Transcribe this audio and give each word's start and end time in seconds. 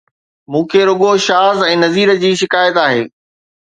مون 0.53 0.63
کي 0.71 0.81
رڳو 0.87 1.11
شاز 1.27 1.57
۽ 1.69 1.73
نذير 1.85 2.09
جي 2.25 2.31
شڪايت 2.43 2.85
آهي 2.89 3.01